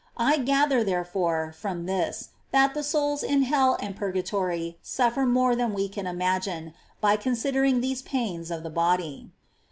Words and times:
I 0.17 0.39
gather, 0.39 0.83
therefore, 0.83 1.53
from 1.55 1.85
this, 1.85 2.29
that 2.49 2.73
the 2.73 2.81
souls 2.81 3.21
in 3.21 3.43
hell 3.43 3.77
and 3.79 3.95
purgatory 3.95 4.79
suffer 4.81 5.27
more 5.27 5.55
than 5.55 5.75
we 5.75 5.87
can 5.89 6.07
imagine, 6.07 6.73
by 6.99 7.17
considering 7.17 7.81
these 7.81 8.01
pains 8.01 8.49
of 8.49 8.63
the 8.63 8.71
body. 8.71 9.29